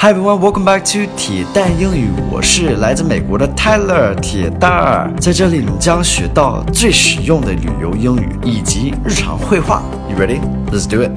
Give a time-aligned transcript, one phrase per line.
[0.00, 2.08] Hi everyone, welcome back to 铁蛋英语。
[2.30, 9.82] 我是来自美国的 Tyler 铁蛋儿，在这里你将学到最实用的旅游英语以及日常会话。
[10.08, 10.40] You ready?
[10.70, 11.10] Let's do it.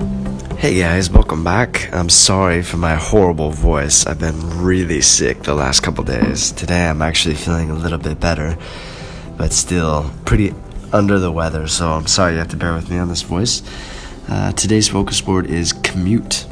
[0.60, 1.92] Hey guys, welcome back.
[1.92, 4.04] I'm sorry for my horrible voice.
[4.08, 6.52] I've been really sick the last couple days.
[6.52, 8.58] Today I'm actually feeling a little bit better,
[9.38, 10.56] but still pretty
[10.92, 11.68] under the weather.
[11.68, 13.62] So I'm sorry you have to bear with me on this voice.
[14.28, 16.48] Uh, today's focus word is commute.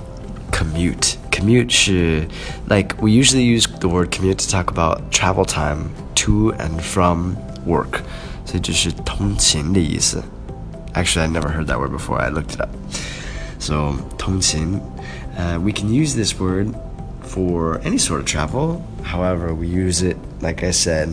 [0.52, 2.27] Commute commute 是
[2.69, 7.37] like we usually use the word commute to talk about travel time to and from
[7.67, 8.01] work，
[8.45, 10.23] 所以就是通勤的意思。
[10.95, 12.19] Actually, I never heard that word before.
[12.19, 12.71] I looked it up.
[13.59, 14.81] So 通勤,
[15.37, 16.75] uh, we can use this word
[17.23, 18.83] for any sort of travel.
[19.03, 21.09] However, we use it, like I said,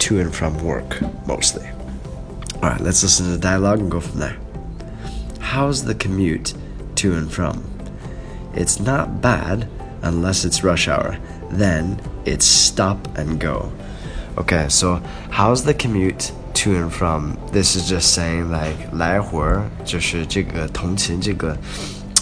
[0.00, 1.66] to and from work mostly.
[2.62, 4.36] All right, let's listen to the dialogue and go from there.
[5.38, 6.52] How's the commute
[6.96, 7.62] to and from?
[8.54, 9.66] It's not bad
[10.02, 11.18] unless it's rush hour.
[11.50, 13.70] Then it's stop and go.
[14.38, 17.36] Okay, so how's the commute to and from?
[17.52, 19.40] This is just saying like 来回
[19.84, 21.56] 就是这个通勤这个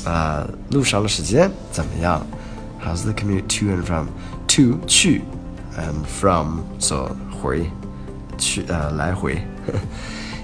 [0.04, 2.26] 呃路上的时间怎么样？
[2.82, 4.08] How's the commute to and from?
[4.48, 5.22] To 去
[5.76, 7.70] and from so 回
[8.38, 9.42] 去呃来回。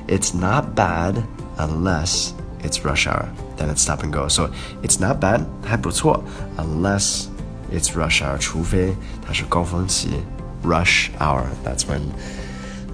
[0.07, 1.23] It's not bad
[1.57, 3.29] unless it's rush hour.
[3.59, 4.29] Then it's stop and go.
[4.29, 4.51] So
[4.83, 6.23] it's not bad, 还不错
[6.57, 7.27] unless
[7.73, 8.39] it's rush hour.
[8.39, 8.95] 除非
[9.27, 10.11] 它是高峰期
[10.63, 11.45] rush hour.
[11.65, 12.01] That's when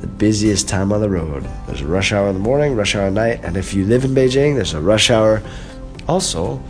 [0.00, 1.44] the busiest time on the road.
[1.66, 4.04] There's a rush hour in the morning, rush hour at night, and if you live
[4.04, 5.42] in Beijing, there's a rush hour
[6.06, 6.60] also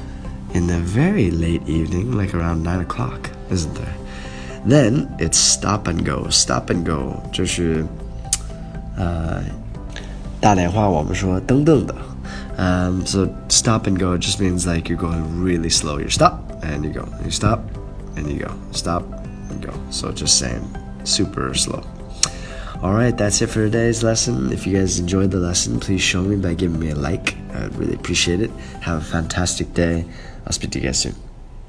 [0.52, 3.94] in the very late evening, like around 9 o'clock, isn't there?
[4.64, 6.28] Then it's stop and go.
[6.28, 7.84] Stop and go 就是
[8.96, 9.42] 呃
[10.40, 11.94] 大连话我们说噔噔的。
[12.57, 15.97] um, so stop and go just means like you're going really slow.
[15.97, 17.07] You stop and you go.
[17.23, 17.59] You stop
[18.15, 18.57] and you go.
[18.71, 19.03] Stop
[19.49, 19.73] and go.
[19.89, 20.63] So just saying
[21.03, 21.83] super slow.
[22.81, 24.51] All right, that's it for today's lesson.
[24.51, 27.35] If you guys enjoyed the lesson, please show me by giving me a like.
[27.53, 28.51] I'd really appreciate it.
[28.81, 30.05] Have a fantastic day.
[30.45, 31.24] I'll speak to you guys soon.